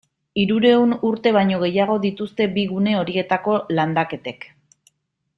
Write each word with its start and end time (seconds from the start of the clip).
Hirurehun 0.43 0.93
urte 1.09 1.33
baino 1.35 1.59
gehiago 1.63 1.97
dituzte 2.07 2.47
bi 2.55 2.63
gune 2.71 2.95
horietako 3.01 3.59
landaketek. 3.81 4.49